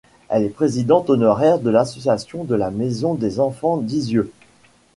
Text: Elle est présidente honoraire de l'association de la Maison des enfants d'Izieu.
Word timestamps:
Elle 0.29 0.45
est 0.45 0.49
présidente 0.49 1.11
honoraire 1.11 1.59
de 1.59 1.69
l'association 1.69 2.43
de 2.43 2.55
la 2.55 2.71
Maison 2.71 3.13
des 3.13 3.39
enfants 3.39 3.77
d'Izieu. 3.77 4.31